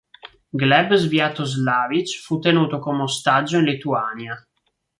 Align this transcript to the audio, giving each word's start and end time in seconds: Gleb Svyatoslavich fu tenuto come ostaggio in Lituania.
Gleb 0.61 0.95
Svyatoslavich 0.95 2.21
fu 2.23 2.39
tenuto 2.39 2.79
come 2.79 3.03
ostaggio 3.03 3.59
in 3.59 3.65
Lituania. 3.65 4.47